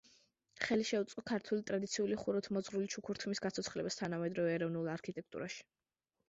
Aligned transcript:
ხელი 0.67 0.85
შეუწყო 0.91 1.23
ქართული 1.31 1.61
ტრადიციული 1.71 2.17
ხუროთმოძღვრული 2.21 2.89
ჩუქურთმის 2.95 3.43
გაცოცხლებას 3.47 4.01
თანამედროვე 4.01 4.57
ეროვნულ 4.57 4.91
არქიტექტურაში. 4.97 5.63